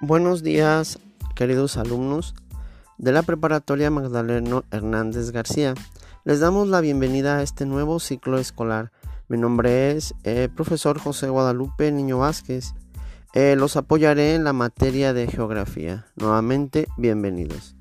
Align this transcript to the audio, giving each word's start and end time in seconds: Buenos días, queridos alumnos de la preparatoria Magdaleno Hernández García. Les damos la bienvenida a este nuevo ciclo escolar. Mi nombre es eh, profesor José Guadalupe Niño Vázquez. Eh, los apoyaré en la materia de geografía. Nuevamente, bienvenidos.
Buenos 0.00 0.44
días, 0.44 1.00
queridos 1.34 1.76
alumnos 1.76 2.36
de 2.98 3.10
la 3.10 3.24
preparatoria 3.24 3.90
Magdaleno 3.90 4.62
Hernández 4.70 5.32
García. 5.32 5.74
Les 6.24 6.38
damos 6.38 6.68
la 6.68 6.80
bienvenida 6.80 7.38
a 7.38 7.42
este 7.42 7.66
nuevo 7.66 7.98
ciclo 7.98 8.38
escolar. 8.38 8.92
Mi 9.26 9.38
nombre 9.38 9.90
es 9.90 10.14
eh, 10.22 10.48
profesor 10.54 11.00
José 11.00 11.28
Guadalupe 11.28 11.90
Niño 11.90 12.18
Vázquez. 12.18 12.74
Eh, 13.34 13.56
los 13.58 13.74
apoyaré 13.74 14.36
en 14.36 14.44
la 14.44 14.52
materia 14.52 15.12
de 15.12 15.26
geografía. 15.26 16.06
Nuevamente, 16.14 16.86
bienvenidos. 16.96 17.74